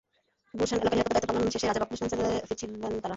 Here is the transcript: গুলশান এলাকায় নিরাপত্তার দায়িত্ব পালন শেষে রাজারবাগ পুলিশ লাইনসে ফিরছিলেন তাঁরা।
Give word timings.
গুলশান 0.57 0.79
এলাকায় 0.81 0.97
নিরাপত্তার 0.99 1.21
দায়িত্ব 1.25 1.29
পালন 1.39 1.53
শেষে 1.53 1.65
রাজারবাগ 1.69 1.87
পুলিশ 1.89 1.99
লাইনসে 2.01 2.45
ফিরছিলেন 2.47 2.79
তাঁরা। 2.83 3.09